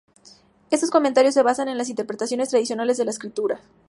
Estos 0.71 0.89
comentarios 0.89 1.35
se 1.35 1.43
basan 1.43 1.69
en 1.69 1.77
las 1.77 1.89
interpretaciones 1.89 2.49
tradicionales 2.49 2.97
de 2.97 3.05
las 3.05 3.17
escrituras. 3.17 3.61